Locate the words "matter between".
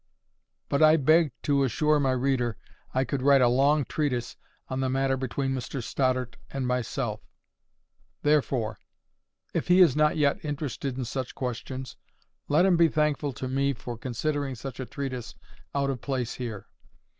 4.89-5.53